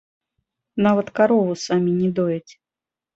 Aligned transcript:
Нават 0.87 1.11
карову 1.19 1.53
самі 1.65 1.91
не 1.99 2.09
дояць. 2.21 2.51